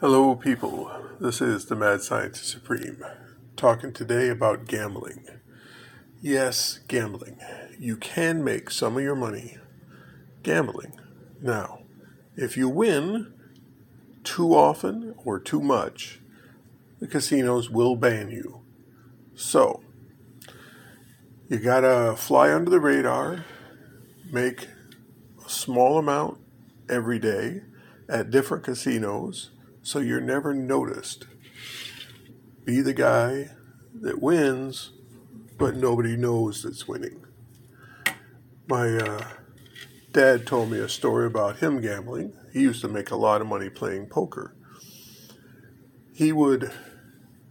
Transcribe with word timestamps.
Hello, 0.00 0.34
people. 0.34 0.90
This 1.20 1.42
is 1.42 1.66
the 1.66 1.76
Mad 1.76 2.00
Scientist 2.00 2.48
Supreme, 2.48 3.04
talking 3.54 3.92
today 3.92 4.30
about 4.30 4.64
gambling. 4.64 5.26
Yes, 6.22 6.78
gambling. 6.88 7.38
You 7.78 7.98
can 7.98 8.42
make 8.42 8.70
some 8.70 8.96
of 8.96 9.02
your 9.02 9.14
money 9.14 9.58
gambling. 10.42 10.98
Now, 11.42 11.80
if 12.34 12.56
you 12.56 12.66
win 12.66 13.34
too 14.24 14.54
often 14.54 15.14
or 15.22 15.38
too 15.38 15.60
much, 15.60 16.22
the 16.98 17.06
casinos 17.06 17.68
will 17.68 17.94
ban 17.94 18.30
you. 18.30 18.62
So, 19.34 19.82
you 21.50 21.58
gotta 21.58 22.16
fly 22.16 22.54
under 22.54 22.70
the 22.70 22.80
radar, 22.80 23.44
make 24.32 24.66
a 25.44 25.50
small 25.50 25.98
amount 25.98 26.38
every 26.88 27.18
day 27.18 27.64
at 28.08 28.30
different 28.30 28.64
casinos 28.64 29.50
so 29.90 29.98
you're 29.98 30.20
never 30.20 30.54
noticed. 30.54 31.26
Be 32.64 32.80
the 32.80 32.94
guy 32.94 33.50
that 33.92 34.22
wins, 34.22 34.92
but 35.58 35.74
nobody 35.74 36.16
knows 36.16 36.62
that's 36.62 36.86
winning. 36.86 37.24
My 38.68 38.96
uh, 38.96 39.24
dad 40.12 40.46
told 40.46 40.70
me 40.70 40.78
a 40.78 40.88
story 40.88 41.26
about 41.26 41.56
him 41.56 41.80
gambling. 41.80 42.34
He 42.52 42.60
used 42.60 42.82
to 42.82 42.88
make 42.88 43.10
a 43.10 43.16
lot 43.16 43.40
of 43.40 43.48
money 43.48 43.68
playing 43.68 44.06
poker. 44.06 44.54
He 46.14 46.30
would, 46.30 46.70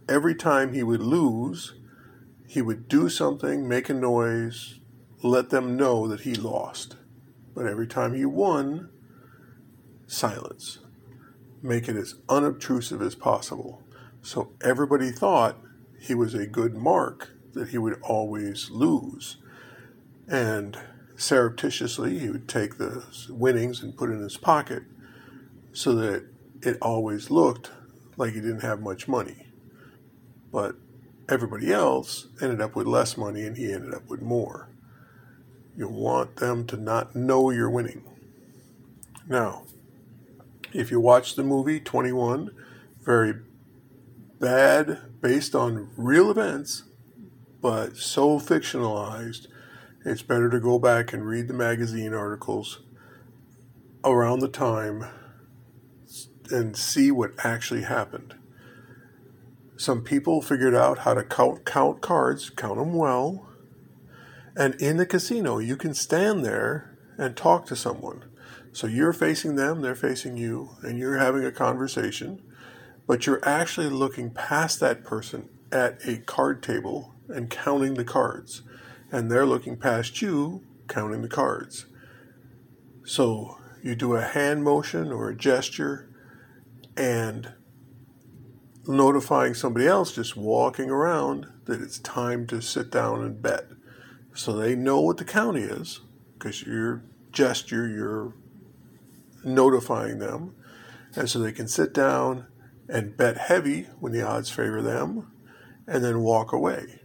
every 0.08 0.34
time 0.34 0.72
he 0.72 0.82
would 0.82 1.02
lose, 1.02 1.74
he 2.48 2.62
would 2.62 2.88
do 2.88 3.10
something, 3.10 3.68
make 3.68 3.90
a 3.90 3.94
noise, 3.94 4.80
let 5.22 5.50
them 5.50 5.76
know 5.76 6.08
that 6.08 6.22
he 6.22 6.34
lost. 6.34 6.96
But 7.54 7.66
every 7.66 7.86
time 7.86 8.14
he 8.14 8.24
won, 8.24 8.88
silence 10.06 10.78
make 11.62 11.88
it 11.88 11.96
as 11.96 12.14
unobtrusive 12.28 13.02
as 13.02 13.14
possible. 13.14 13.82
So 14.22 14.52
everybody 14.62 15.10
thought 15.10 15.58
he 15.98 16.14
was 16.14 16.34
a 16.34 16.46
good 16.46 16.74
mark, 16.74 17.30
that 17.52 17.68
he 17.68 17.78
would 17.78 18.00
always 18.02 18.70
lose. 18.70 19.36
And 20.28 20.78
surreptitiously, 21.16 22.18
he 22.18 22.30
would 22.30 22.48
take 22.48 22.78
the 22.78 23.04
winnings 23.28 23.82
and 23.82 23.96
put 23.96 24.10
it 24.10 24.14
in 24.14 24.22
his 24.22 24.36
pocket 24.36 24.84
so 25.72 25.94
that 25.94 26.26
it 26.62 26.78
always 26.80 27.30
looked 27.30 27.70
like 28.16 28.34
he 28.34 28.40
didn't 28.40 28.60
have 28.60 28.80
much 28.80 29.08
money. 29.08 29.46
But 30.52 30.76
everybody 31.28 31.72
else 31.72 32.28
ended 32.40 32.60
up 32.60 32.74
with 32.74 32.86
less 32.86 33.16
money 33.16 33.42
and 33.42 33.56
he 33.56 33.72
ended 33.72 33.94
up 33.94 34.08
with 34.08 34.22
more. 34.22 34.68
You 35.76 35.88
want 35.88 36.36
them 36.36 36.66
to 36.66 36.76
not 36.76 37.14
know 37.14 37.50
you're 37.50 37.70
winning. 37.70 38.02
Now, 39.28 39.64
if 40.72 40.90
you 40.90 41.00
watch 41.00 41.34
the 41.34 41.42
movie 41.42 41.80
21, 41.80 42.50
very 43.00 43.34
bad, 44.38 45.20
based 45.20 45.54
on 45.54 45.90
real 45.96 46.30
events, 46.30 46.84
but 47.60 47.96
so 47.96 48.38
fictionalized, 48.38 49.46
it's 50.04 50.22
better 50.22 50.48
to 50.48 50.60
go 50.60 50.78
back 50.78 51.12
and 51.12 51.26
read 51.26 51.48
the 51.48 51.54
magazine 51.54 52.14
articles 52.14 52.80
around 54.04 54.38
the 54.38 54.48
time 54.48 55.04
and 56.50 56.76
see 56.76 57.10
what 57.10 57.32
actually 57.44 57.82
happened. 57.82 58.34
Some 59.76 60.02
people 60.02 60.42
figured 60.42 60.74
out 60.74 60.98
how 60.98 61.14
to 61.14 61.22
count, 61.22 61.64
count 61.64 62.00
cards, 62.00 62.50
count 62.50 62.78
them 62.78 62.94
well, 62.94 63.48
and 64.56 64.74
in 64.76 64.96
the 64.96 65.06
casino, 65.06 65.58
you 65.58 65.76
can 65.76 65.94
stand 65.94 66.44
there 66.44 66.98
and 67.18 67.36
talk 67.36 67.66
to 67.66 67.76
someone. 67.76 68.29
So 68.72 68.86
you're 68.86 69.12
facing 69.12 69.56
them, 69.56 69.82
they're 69.82 69.94
facing 69.94 70.36
you, 70.36 70.76
and 70.82 70.98
you're 70.98 71.18
having 71.18 71.44
a 71.44 71.52
conversation, 71.52 72.40
but 73.06 73.26
you're 73.26 73.46
actually 73.46 73.88
looking 73.88 74.30
past 74.30 74.78
that 74.80 75.04
person 75.04 75.48
at 75.72 75.98
a 76.06 76.18
card 76.18 76.62
table 76.62 77.14
and 77.28 77.50
counting 77.50 77.94
the 77.94 78.04
cards, 78.04 78.62
and 79.10 79.30
they're 79.30 79.46
looking 79.46 79.76
past 79.76 80.22
you 80.22 80.62
counting 80.88 81.22
the 81.22 81.28
cards. 81.28 81.86
So 83.04 83.58
you 83.82 83.94
do 83.94 84.14
a 84.14 84.22
hand 84.22 84.62
motion 84.62 85.10
or 85.10 85.30
a 85.30 85.36
gesture 85.36 86.08
and 86.96 87.54
notifying 88.86 89.54
somebody 89.54 89.86
else 89.86 90.12
just 90.12 90.36
walking 90.36 90.90
around 90.90 91.46
that 91.64 91.80
it's 91.80 91.98
time 91.98 92.46
to 92.48 92.60
sit 92.60 92.90
down 92.90 93.22
and 93.22 93.40
bet. 93.40 93.66
So 94.34 94.52
they 94.52 94.74
know 94.76 95.00
what 95.00 95.16
the 95.16 95.24
count 95.24 95.56
is 95.56 96.00
because 96.34 96.62
your 96.62 97.02
gesture, 97.32 97.88
your 97.88 98.34
notifying 99.44 100.18
them. 100.18 100.54
And 101.16 101.28
so 101.28 101.38
they 101.38 101.52
can 101.52 101.68
sit 101.68 101.92
down 101.92 102.46
and 102.88 103.16
bet 103.16 103.36
heavy 103.36 103.88
when 103.98 104.12
the 104.12 104.22
odds 104.22 104.50
favor 104.50 104.82
them 104.82 105.30
and 105.86 106.04
then 106.04 106.20
walk 106.20 106.52
away. 106.52 107.00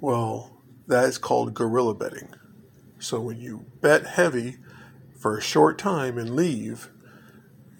Well, 0.00 0.62
that 0.86 1.04
is 1.04 1.18
called 1.18 1.54
guerrilla 1.54 1.94
betting. 1.94 2.34
So 2.98 3.20
when 3.20 3.40
you 3.40 3.66
bet 3.80 4.06
heavy 4.06 4.58
for 5.18 5.36
a 5.36 5.42
short 5.42 5.78
time 5.78 6.18
and 6.18 6.36
leave, 6.36 6.90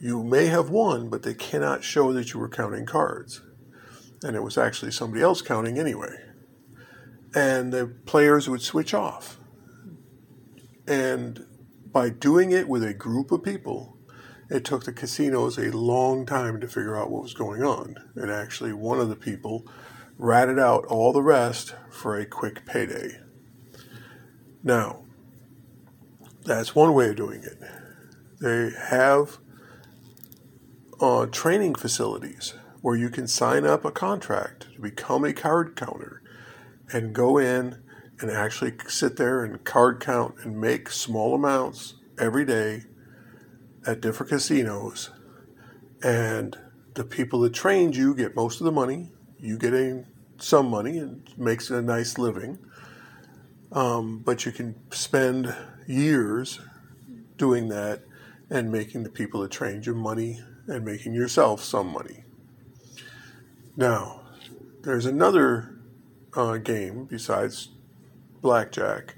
you 0.01 0.23
may 0.25 0.47
have 0.47 0.71
won, 0.71 1.09
but 1.09 1.23
they 1.23 1.35
cannot 1.35 1.85
show 1.85 2.13
that 2.13 2.33
you 2.33 2.41
were 2.41 2.49
counting 2.49 2.87
cards. 2.87 3.43
And 4.25 4.35
it 4.35 4.43
was 4.43 4.59
actually 4.59 4.93
somebody 4.93 5.23
else 5.23 5.43
counting 5.43 5.79
anyway. 5.79 6.17
And 7.35 7.73
the 7.73 7.87
players 8.05 8.49
would 8.49 8.63
switch 8.63 8.95
off. 8.95 9.39
And 10.87 11.47
by 11.93 12.09
doing 12.09 12.51
it 12.51 12.69
with 12.69 12.83
a 12.83 12.95
group 12.95 13.31
of 13.31 13.43
people, 13.43 13.97
it 14.49 14.65
took 14.65 14.85
the 14.85 14.93
casinos 14.93 15.59
a 15.59 15.77
long 15.77 16.27
time 16.27 16.61
to 16.61 16.69
figure 16.69 16.97
out 16.97 17.11
what 17.11 17.23
was 17.23 17.35
going 17.35 17.63
on. 17.63 17.97
And 18.17 18.31
actually, 18.31 18.73
one 18.73 19.01
of 19.01 19.09
the 19.09 19.17
people 19.17 19.67
ratted 20.19 20.59
out 20.59 20.85
all 20.87 21.13
the 21.13 21.23
rest 21.23 21.75
for 21.91 22.17
a 22.17 22.27
quick 22.27 22.65
payday. 22.67 23.19
Now, 24.63 25.05
that's 26.45 26.75
one 26.75 26.95
way 26.95 27.11
of 27.11 27.17
doing 27.17 27.43
it. 27.43 27.59
They 28.41 28.71
have 28.89 29.39
uh, 31.01 31.27
training 31.27 31.75
facilities 31.75 32.55
where 32.81 32.97
you 32.97 33.09
can 33.09 33.27
sign 33.27 33.65
up 33.65 33.85
a 33.85 33.91
contract 33.91 34.67
to 34.75 34.81
become 34.81 35.25
a 35.25 35.33
card 35.33 35.77
counter 35.77 36.23
and 36.93 37.15
go 37.15 37.39
in 37.39 37.83
and 38.21 38.31
actually 38.31 38.75
sit 38.89 39.17
there 39.17 39.45
and 39.45 39.65
card 39.65 40.01
count 40.01 40.35
and 40.43 40.61
make 40.61 40.91
small 40.91 41.35
amounts 41.35 41.95
every 42.19 42.45
day 42.45 42.85
at 43.87 44.01
different 44.01 44.31
casinos. 44.31 45.11
And 46.03 46.57
the 46.95 47.05
people 47.05 47.41
that 47.41 47.55
trained 47.55 47.97
you 47.97 48.15
get 48.15 48.37
most 48.37 48.61
of 48.61 48.65
the 48.65 48.73
money. 48.73 49.11
You 49.39 49.59
get 49.59 49.73
a, 49.73 50.05
some 50.39 50.69
money 50.69 50.99
and 50.99 51.29
makes 51.37 51.71
a 51.71 51.83
nice 51.83 52.19
living. 52.19 52.59
Um, 53.73 54.19
but 54.19 54.45
you 54.45 54.53
can 54.53 54.75
spend 54.91 55.55
years 55.87 56.61
doing 57.39 57.69
that 57.69 58.03
and 58.51 58.71
making 58.71 59.03
the 59.03 59.11
people 59.11 59.41
that 59.41 59.51
trained 59.51 59.87
you 59.87 59.95
money 59.95 60.41
and 60.67 60.85
making 60.85 61.15
yourself 61.15 61.65
some 61.65 61.89
money. 61.89 62.25
Now, 63.77 64.21
there's 64.83 65.07
another 65.07 65.79
uh, 66.35 66.59
game 66.59 67.07
besides 67.07 67.71
blackjack. 68.43 69.17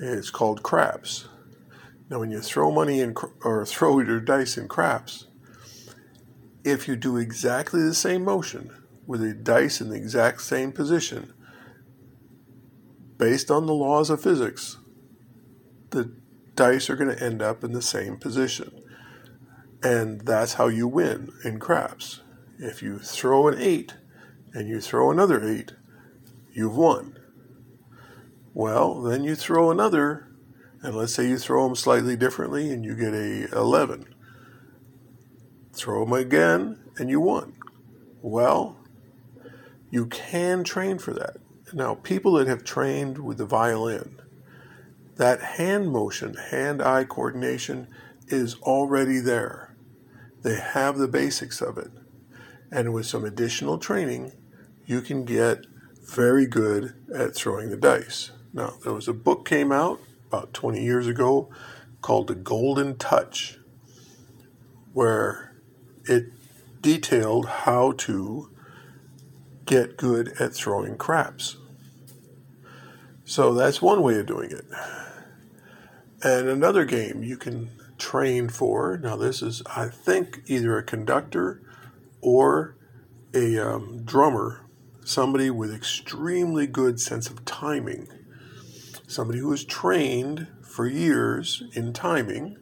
It's 0.00 0.30
called 0.30 0.62
craps. 0.62 1.28
Now, 2.10 2.18
when 2.20 2.30
you 2.30 2.40
throw 2.40 2.70
money 2.70 3.00
in 3.00 3.14
or 3.42 3.66
throw 3.66 4.00
your 4.00 4.20
dice 4.20 4.56
in 4.56 4.66
craps, 4.66 5.26
if 6.64 6.88
you 6.88 6.96
do 6.96 7.16
exactly 7.16 7.82
the 7.82 7.94
same 7.94 8.24
motion 8.24 8.72
with 9.06 9.20
the 9.20 9.34
dice 9.34 9.80
in 9.80 9.90
the 9.90 9.96
exact 9.96 10.40
same 10.40 10.72
position, 10.72 11.32
based 13.18 13.50
on 13.50 13.66
the 13.66 13.74
laws 13.74 14.10
of 14.10 14.22
physics, 14.22 14.78
the 15.90 16.12
dice 16.54 16.88
are 16.88 16.96
going 16.96 17.14
to 17.14 17.22
end 17.22 17.42
up 17.42 17.62
in 17.62 17.72
the 17.72 17.82
same 17.82 18.16
position. 18.16 18.82
And 19.82 20.22
that's 20.22 20.54
how 20.54 20.68
you 20.68 20.88
win 20.88 21.30
in 21.44 21.60
craps. 21.60 22.22
If 22.58 22.82
you 22.82 22.98
throw 22.98 23.48
an 23.48 23.58
eight 23.58 23.94
and 24.52 24.68
you 24.68 24.80
throw 24.80 25.10
another 25.10 25.46
eight, 25.46 25.72
you've 26.52 26.76
won. 26.76 27.17
Well, 28.58 29.02
then 29.02 29.22
you 29.22 29.36
throw 29.36 29.70
another, 29.70 30.26
and 30.82 30.96
let's 30.96 31.14
say 31.14 31.28
you 31.28 31.38
throw 31.38 31.64
them 31.64 31.76
slightly 31.76 32.16
differently 32.16 32.72
and 32.72 32.84
you 32.84 32.96
get 32.96 33.14
a 33.14 33.48
11. 33.56 34.12
Throw 35.72 36.04
them 36.04 36.12
again 36.12 36.80
and 36.96 37.08
you 37.08 37.20
won. 37.20 37.52
Well, 38.20 38.76
you 39.92 40.06
can 40.06 40.64
train 40.64 40.98
for 40.98 41.14
that. 41.14 41.36
Now, 41.72 41.94
people 41.94 42.32
that 42.32 42.48
have 42.48 42.64
trained 42.64 43.20
with 43.20 43.38
the 43.38 43.46
violin, 43.46 44.20
that 45.14 45.40
hand 45.40 45.92
motion, 45.92 46.34
hand 46.34 46.82
eye 46.82 47.04
coordination 47.04 47.86
is 48.26 48.56
already 48.62 49.20
there. 49.20 49.76
They 50.42 50.56
have 50.58 50.98
the 50.98 51.06
basics 51.06 51.60
of 51.62 51.78
it. 51.78 51.92
And 52.72 52.92
with 52.92 53.06
some 53.06 53.24
additional 53.24 53.78
training, 53.78 54.32
you 54.84 55.00
can 55.00 55.24
get 55.24 55.64
very 56.02 56.48
good 56.48 56.94
at 57.14 57.36
throwing 57.36 57.70
the 57.70 57.76
dice. 57.76 58.32
Now, 58.52 58.74
there 58.82 58.92
was 58.92 59.08
a 59.08 59.12
book 59.12 59.46
came 59.46 59.72
out 59.72 60.00
about 60.26 60.52
20 60.54 60.82
years 60.82 61.06
ago 61.06 61.50
called 62.00 62.28
The 62.28 62.34
Golden 62.34 62.96
Touch, 62.96 63.58
where 64.92 65.54
it 66.04 66.32
detailed 66.80 67.46
how 67.46 67.92
to 67.92 68.50
get 69.64 69.96
good 69.96 70.32
at 70.40 70.54
throwing 70.54 70.96
craps. 70.96 71.56
So 73.24 73.52
that's 73.52 73.82
one 73.82 74.02
way 74.02 74.18
of 74.18 74.26
doing 74.26 74.50
it. 74.50 74.64
And 76.22 76.48
another 76.48 76.84
game 76.84 77.22
you 77.22 77.36
can 77.36 77.70
train 77.98 78.48
for. 78.48 78.98
Now, 79.02 79.16
this 79.16 79.42
is, 79.42 79.62
I 79.76 79.88
think, 79.88 80.40
either 80.46 80.78
a 80.78 80.82
conductor 80.82 81.60
or 82.20 82.76
a 83.34 83.58
um, 83.58 84.02
drummer, 84.04 84.64
somebody 85.04 85.50
with 85.50 85.74
extremely 85.74 86.66
good 86.66 86.98
sense 86.98 87.28
of 87.28 87.44
timing, 87.44 88.08
somebody 89.08 89.38
who 89.38 89.52
is 89.52 89.64
trained 89.64 90.46
for 90.62 90.86
years 90.86 91.64
in 91.72 91.92
timing. 91.92 92.58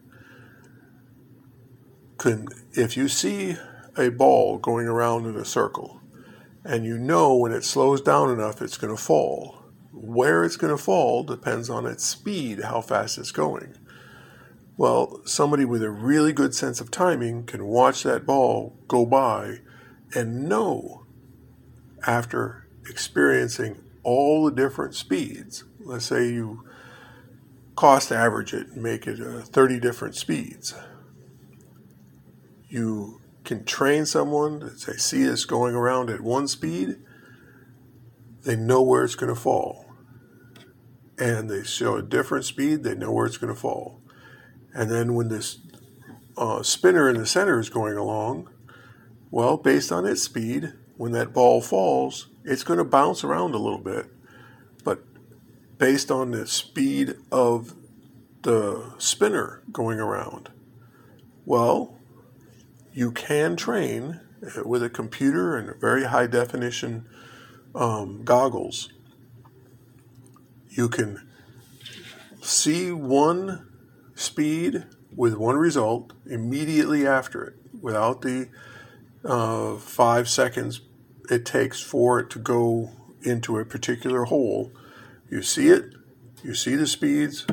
Can, 2.19 2.47
if 2.73 2.97
you 2.97 3.09
see 3.09 3.57
a 3.97 4.11
ball 4.11 4.59
going 4.59 4.87
around 4.87 5.27
in 5.27 5.37
a 5.37 5.45
circle 5.45 6.01
and 6.65 6.85
you 6.85 6.99
know 6.99 7.37
when 7.37 7.53
it 7.53 7.65
slows 7.65 8.01
down 8.01 8.31
enough 8.31 8.63
it's 8.63 8.79
going 8.79 8.95
to 8.95 9.03
fall, 9.03 9.65
where 9.93 10.45
it's 10.45 10.57
going 10.57 10.75
to 10.75 10.83
fall 10.83 11.25
depends 11.25 11.69
on 11.69 11.85
its 11.85 12.07
speed, 12.07 12.63
how 12.63 12.81
fast 12.81 13.19
it's 13.19 13.33
going. 13.33 13.75
Well, 14.77 15.23
somebody 15.25 15.65
with 15.65 15.83
a 15.83 15.91
really 15.91 16.33
good 16.33 16.55
sense 16.55 16.81
of 16.81 16.91
timing 16.91 17.45
can 17.45 17.67
watch 17.67 18.03
that 18.05 18.25
ball 18.25 18.79
go 18.87 19.05
by 19.05 19.61
and 20.15 20.49
know 20.49 21.07
after 22.07 22.69
experiencing 22.89 23.83
all 24.03 24.45
the 24.45 24.55
different 24.55 24.95
speeds. 24.95 25.65
Let's 25.87 26.05
say 26.05 26.29
you 26.29 26.65
cost 27.77 28.11
average 28.11 28.53
it 28.53 28.69
and 28.69 28.83
make 28.83 29.07
it 29.07 29.21
uh, 29.21 29.43
30 29.43 29.81
different 29.81 30.15
speeds. 30.15 30.75
You 32.69 33.21
can 33.45 33.65
train 33.65 34.07
someone 34.07 34.59
that 34.61 34.81
they 34.83 34.97
see 34.97 35.25
this 35.25 35.45
going 35.45 35.75
around 35.75 36.11
at 36.11 36.21
one 36.21 36.49
speed, 36.49 36.97
they 38.43 38.57
know 38.57 38.83
where 38.83 39.05
it's 39.05 39.15
going 39.15 39.33
to 39.33 39.41
fall 39.41 39.87
and 41.19 41.49
they 41.49 41.65
show 41.65 41.97
a 41.97 42.03
different 42.03 42.45
speed, 42.45 42.83
they 42.83 42.95
know 42.95 43.13
where 43.13 43.27
it's 43.27 43.39
going 43.39 43.53
to 43.53 43.59
fall. 43.59 44.03
And 44.75 44.91
then 44.91 45.15
when 45.15 45.29
this 45.29 45.59
uh, 46.37 46.63
spinner 46.63 47.09
in 47.09 47.17
the 47.17 47.27
center 47.27 47.59
is 47.59 47.71
going 47.71 47.97
along, 47.97 48.51
well, 49.31 49.57
based 49.57 49.91
on 49.91 50.07
its 50.07 50.23
speed, 50.23 50.75
when 50.97 51.13
that 51.13 51.33
ball 51.33 51.61
falls, 51.61 52.29
it's 52.45 52.65
going 52.65 52.79
to 52.79 52.85
bounce 52.85 53.25
around 53.25 53.55
a 53.55 53.59
little 53.59 53.83
bit. 53.83 54.07
Based 55.79 56.11
on 56.11 56.31
the 56.31 56.47
speed 56.47 57.17
of 57.31 57.75
the 58.43 58.95
spinner 58.99 59.63
going 59.73 59.99
around, 59.99 60.51
well, 61.45 61.99
you 62.93 63.11
can 63.11 63.57
train 63.57 64.21
with 64.65 64.83
a 64.83 64.89
computer 64.89 65.57
and 65.57 65.79
very 65.81 66.05
high 66.05 66.27
definition 66.27 67.07
um, 67.75 68.23
goggles 68.25 68.91
you 70.77 70.89
can 70.89 71.27
see 72.43 72.93
one 72.93 73.67
speed 74.15 74.85
with 75.15 75.35
one 75.35 75.57
result 75.57 76.13
immediately 76.27 77.07
after 77.07 77.45
it 77.45 77.55
without 77.81 78.21
the 78.21 78.49
uh, 79.25 79.77
five 79.77 80.29
seconds 80.29 80.83
it 81.31 81.45
takes 81.47 81.81
for 81.81 82.21
it 82.21 82.31
to 82.31 82.39
go 82.39 82.91
into 83.23 83.59
a 83.59 83.65
particular 83.65 84.25
hole. 84.25 84.71
You 85.29 85.43
see 85.43 85.69
it, 85.69 85.93
you 86.43 86.55
see 86.55 86.77
the 86.77 86.87
speeds, 86.87 87.47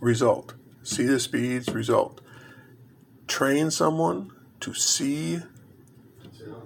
result. 0.00 0.54
See 0.82 1.04
the 1.04 1.18
speeds, 1.20 1.68
result. 1.68 2.20
Train 3.26 3.70
someone 3.70 4.30
to 4.60 4.74
see 4.74 5.40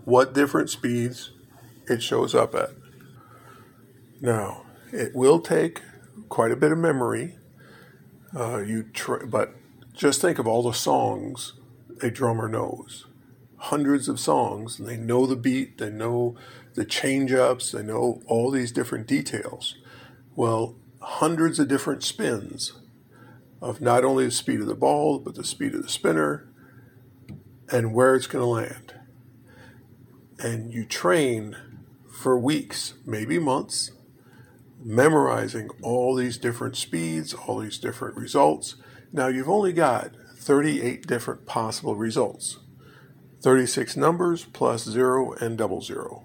what 0.05 0.35
different 0.35 0.71
speeds 0.71 1.33
it 1.88 2.03
shows 2.03 2.35
up 2.35 2.55
at. 2.55 2.71
Now, 4.21 4.65
it 4.93 5.15
will 5.15 5.41
take 5.41 5.83
quite 6.29 6.50
a 6.50 6.56
bit 6.56 6.73
of 6.73 6.79
memory. 6.79 7.39
Uh, 8.35 8.59
you 8.59 8.85
tr- 8.85 9.27
but 9.27 9.55
just 9.94 10.21
think 10.21 10.39
of 10.39 10.47
all 10.47 10.62
the 10.62 10.73
songs 10.73 11.55
a 12.03 12.11
drummer 12.11 12.49
knows. 12.49 13.06
Hundreds 13.56 14.09
of 14.09 14.21
songs, 14.21 14.79
and 14.79 14.87
they 14.87 14.97
know 14.97 15.27
the 15.27 15.37
beat, 15.37 15.79
they 15.79 15.91
know 15.91 16.37
the 16.75 16.85
change 16.85 17.32
ups, 17.32 17.73
they 17.73 17.82
know 17.82 18.21
all 18.27 18.50
these 18.50 18.71
different 18.71 19.06
details. 19.06 19.77
Well, 20.37 20.77
hundreds 21.00 21.59
of 21.59 21.69
different 21.69 22.03
spins 22.03 22.75
of 23.62 23.81
not 23.81 24.05
only 24.05 24.27
the 24.27 24.31
speed 24.31 24.61
of 24.61 24.67
the 24.67 24.75
ball, 24.75 25.19
but 25.19 25.35
the 25.35 25.44
speed 25.44 25.75
of 25.75 25.83
the 25.83 25.88
spinner 25.88 26.47
and 27.73 27.94
where 27.94 28.15
it's 28.15 28.27
going 28.27 28.43
to 28.43 28.47
land. 28.47 28.94
And 30.38 30.75
you 30.75 30.85
train 30.85 31.56
for 32.12 32.38
weeks, 32.38 32.94
maybe 33.06 33.38
months, 33.38 33.93
memorizing 34.85 35.71
all 35.83 36.15
these 36.15 36.37
different 36.37 36.77
speeds, 36.77 37.32
all 37.32 37.61
these 37.61 37.79
different 37.79 38.17
results. 38.17 38.77
Now 39.12 39.29
you've 39.29 39.49
only 39.49 39.73
got 39.73 40.11
38 40.37 41.06
different 41.06 41.47
possible 41.47 41.97
results 41.97 42.59
36 43.43 43.97
numbers 43.97 44.44
plus 44.53 44.85
zero 44.85 45.32
and 45.41 45.56
double 45.56 45.81
zero. 45.81 46.25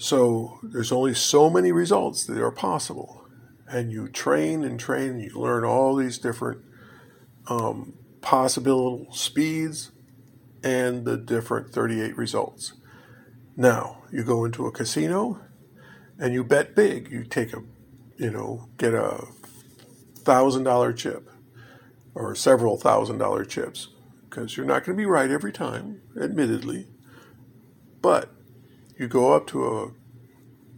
So 0.00 0.60
there's 0.62 0.92
only 0.92 1.12
so 1.12 1.50
many 1.50 1.72
results 1.72 2.24
that 2.26 2.40
are 2.40 2.52
possible. 2.52 3.26
And 3.66 3.90
you 3.90 4.08
train 4.08 4.62
and 4.62 4.78
train, 4.78 5.10
and 5.10 5.22
you 5.22 5.38
learn 5.38 5.64
all 5.64 5.96
these 5.96 6.18
different 6.18 6.62
um, 7.48 7.94
possible 8.20 9.08
speeds 9.10 9.90
and 10.62 11.04
the 11.04 11.16
different 11.16 11.72
38 11.72 12.16
results. 12.16 12.74
Now, 13.56 14.04
you 14.12 14.22
go 14.22 14.44
into 14.44 14.66
a 14.66 14.72
casino 14.72 15.40
and 16.16 16.32
you 16.32 16.44
bet 16.44 16.76
big. 16.76 17.10
You 17.10 17.24
take 17.24 17.52
a, 17.52 17.62
you 18.16 18.30
know, 18.30 18.68
get 18.78 18.94
a 18.94 19.26
thousand 20.16 20.62
dollar 20.62 20.92
chip 20.92 21.28
or 22.14 22.36
several 22.36 22.76
thousand 22.76 23.18
dollar 23.18 23.44
chips 23.44 23.88
because 24.30 24.56
you're 24.56 24.64
not 24.64 24.84
going 24.84 24.96
to 24.96 25.02
be 25.02 25.06
right 25.06 25.30
every 25.30 25.52
time, 25.52 26.02
admittedly. 26.20 26.86
But 28.00 28.32
you 28.98 29.06
go 29.06 29.32
up 29.32 29.46
to 29.46 29.64
a 29.64 29.90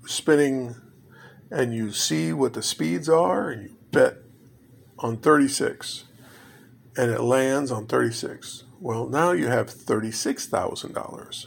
spinning 0.09 0.77
and 1.51 1.75
you 1.75 1.91
see 1.91 2.33
what 2.33 2.53
the 2.53 2.63
speeds 2.63 3.09
are 3.09 3.51
and 3.51 3.71
you 3.71 3.77
bet 3.91 4.19
on 4.99 5.17
36 5.17 6.05
and 6.97 7.11
it 7.11 7.21
lands 7.21 7.71
on 7.71 7.87
36. 7.87 8.65
Well, 8.79 9.09
now 9.09 9.33
you 9.33 9.47
have 9.47 9.69
$36,000. 9.69 11.47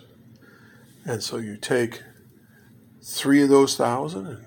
And 1.06 1.22
so 1.22 1.38
you 1.38 1.58
take 1.58 2.02
three 3.04 3.44
of 3.44 3.50
those 3.50 3.76
thousand 3.76 4.28
and 4.28 4.46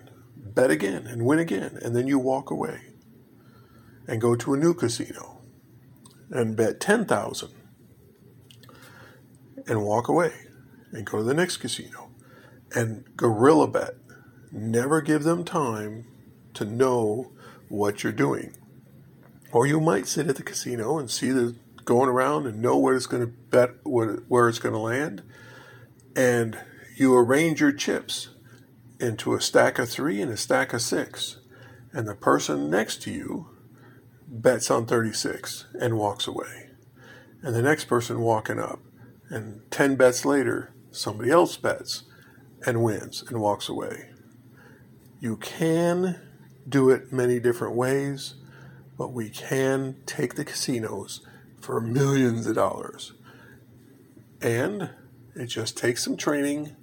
bet 0.55 0.71
again 0.71 1.07
and 1.07 1.25
win 1.25 1.39
again. 1.39 1.79
And 1.83 1.95
then 1.95 2.07
you 2.07 2.19
walk 2.19 2.51
away 2.51 2.81
and 4.09 4.21
go 4.21 4.35
to 4.35 4.55
a 4.55 4.57
new 4.57 4.75
casino 4.75 5.43
and 6.31 6.57
bet 6.57 6.81
10,000 6.81 7.51
and 9.69 9.85
walk 9.85 10.09
away 10.09 10.33
and 10.93 11.07
go 11.07 11.19
to 11.19 11.25
the 11.25 11.35
next 11.35 11.59
casino 11.59 12.06
and 12.75 13.05
guerrilla 13.17 13.69
bet. 13.69 13.95
Never 14.53 15.01
give 15.01 15.25
them 15.25 15.45
time 15.45 16.07
to 16.55 16.65
know 16.65 17.33
what 17.69 18.03
you're 18.03 18.13
doing. 18.13 18.57
Or 19.53 19.67
you 19.67 19.81
might 19.81 20.07
sit 20.07 20.29
at 20.29 20.37
the 20.37 20.43
casino 20.43 20.99
and 20.99 21.11
see 21.11 21.31
the 21.31 21.57
going 21.85 22.09
around 22.09 22.47
and 22.47 22.61
know 22.61 22.77
where 22.77 22.97
it's 22.97 23.07
going 23.07 23.23
to 23.23 23.33
bet, 23.51 23.71
where 23.85 24.49
it's 24.49 24.59
going 24.59 24.75
to 24.75 24.81
land, 24.81 25.23
and 26.15 26.59
you 26.97 27.17
arrange 27.17 27.61
your 27.61 27.73
chips 27.73 28.31
into 28.99 29.35
a 29.35 29.41
stack 29.41 29.79
of 29.79 29.89
three 29.89 30.21
and 30.21 30.33
a 30.33 30.37
stack 30.37 30.73
of 30.73 30.83
six. 30.83 31.39
And 31.93 32.09
the 32.09 32.15
person 32.15 32.69
next 32.69 33.03
to 33.03 33.11
you 33.11 33.49
bets 34.29 34.71
on 34.71 34.87
36 34.87 35.67
and 35.81 35.97
walks 35.97 36.27
away. 36.27 36.71
And 37.43 37.55
the 37.55 37.63
next 37.63 37.85
person 37.85 38.21
walking 38.21 38.59
up, 38.59 38.81
and 39.29 39.61
10 39.71 39.97
bets 39.97 40.25
later, 40.25 40.75
somebody 40.91 41.31
else 41.31 41.57
bets 41.57 42.03
and 42.67 42.83
wins 42.83 43.23
and 43.23 43.41
walks 43.41 43.69
away. 43.69 44.11
You 45.21 45.37
can 45.37 46.21
do 46.69 46.91
it 46.91 47.13
many 47.13 47.41
different 47.41 47.77
ways, 47.77 48.35
but 48.99 49.13
we 49.13 49.31
can 49.31 49.97
take 50.05 50.35
the 50.35 50.45
casinos 50.45 51.21
for 51.61 51.81
millions 51.81 52.47
of 52.47 52.57
dollars. 52.57 53.13
And 54.43 54.91
it 55.35 55.47
just 55.47 55.77
takes 55.77 56.05
some 56.05 56.17
training 56.17 56.77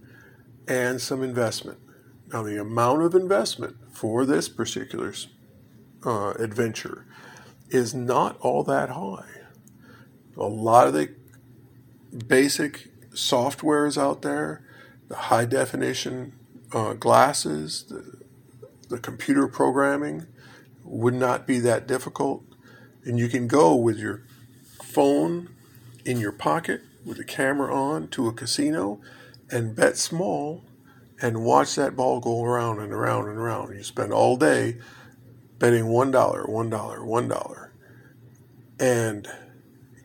and 0.68 1.02
some 1.02 1.22
investment. 1.22 1.80
Now, 2.32 2.44
the 2.44 2.60
amount 2.60 3.04
of 3.04 3.14
investment 3.14 3.76
for 3.92 4.26
this 4.26 4.50
particular 4.50 5.14
uh, 6.06 6.32
adventure 6.40 7.06
is 7.70 7.94
not 7.94 8.38
all 8.40 8.64
that 8.64 8.90
high. 8.90 9.26
A 10.38 10.44
lot 10.44 10.88
of 10.88 10.94
the 10.94 11.14
basic 12.28 12.90
softwares 13.12 14.02
out 14.02 14.22
there, 14.24 14.64
the 15.08 15.16
high 15.16 15.46
definition 15.46 16.34
uh, 16.72 16.94
glasses, 16.94 17.84
the, 17.84 18.24
the 18.90 19.00
computer 19.00 19.48
programming 19.48 20.26
would 20.84 21.14
not 21.14 21.48
be 21.48 21.60
that 21.60 21.88
difficult. 21.88 22.44
And 23.06 23.20
you 23.20 23.28
can 23.28 23.48
go 23.48 23.76
with 23.76 23.98
your 23.98 24.24
phone 24.82 25.50
in 26.06 26.20
your 26.20 26.32
pocket 26.32 26.82
with 27.06 27.20
a 27.20 27.24
camera 27.24 27.74
on 27.74 28.08
to 28.10 28.28
a 28.28 28.34
casino 28.34 29.02
and 29.52 29.76
bet 29.76 29.98
small 29.98 30.64
and 31.22 31.44
watch 31.44 31.76
that 31.76 31.96
ball 31.96 32.20
go 32.20 32.44
around 32.44 32.80
and 32.80 32.92
around 32.92 33.30
and 33.30 33.38
around. 33.38 33.76
You 33.76 33.84
spend 33.84 34.12
all 34.12 34.36
day 34.38 34.78
betting 35.60 35.86
$1, 35.86 36.12
$1, 36.12 36.48
$1, 36.50 37.70
and 38.80 39.28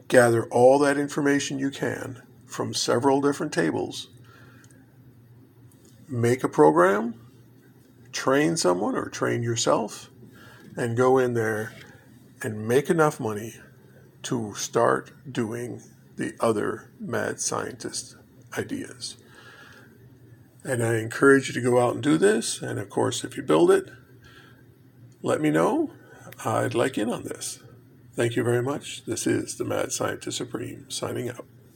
gather 0.06 0.44
all 0.44 0.78
that 0.78 0.96
information 0.96 1.58
you 1.58 1.70
can 1.70 2.22
from 2.46 2.72
several 2.72 3.20
different 3.20 3.52
tables. 3.52 4.08
Make 6.08 6.42
a 6.42 6.48
program, 6.48 7.14
train 8.12 8.56
someone 8.56 8.96
or 8.96 9.08
train 9.08 9.42
yourself, 9.42 10.10
and 10.76 10.96
go 10.96 11.18
in 11.18 11.34
there 11.34 11.72
and 12.42 12.66
make 12.66 12.88
enough 12.88 13.20
money 13.20 13.54
to 14.22 14.54
start 14.54 15.12
doing 15.30 15.82
the 16.16 16.34
other 16.40 16.90
mad 16.98 17.40
scientist 17.40 18.16
ideas. 18.56 19.16
And 20.64 20.82
I 20.82 20.96
encourage 20.96 21.48
you 21.48 21.54
to 21.54 21.60
go 21.60 21.78
out 21.78 21.94
and 21.94 22.02
do 22.02 22.18
this. 22.18 22.60
And 22.62 22.78
of 22.78 22.90
course, 22.90 23.24
if 23.24 23.36
you 23.36 23.42
build 23.42 23.70
it, 23.70 23.90
let 25.22 25.40
me 25.40 25.50
know. 25.50 25.92
I'd 26.44 26.74
like 26.74 26.98
in 26.98 27.10
on 27.10 27.24
this. 27.24 27.60
Thank 28.14 28.36
you 28.36 28.42
very 28.42 28.62
much. 28.62 29.04
This 29.04 29.26
is 29.26 29.56
the 29.56 29.64
Mad 29.64 29.92
Scientist 29.92 30.36
Supreme 30.36 30.90
signing 30.90 31.28
out. 31.28 31.46